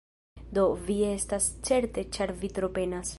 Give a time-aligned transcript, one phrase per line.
[0.57, 3.09] Do, vi estas certe ĉar vi tro penas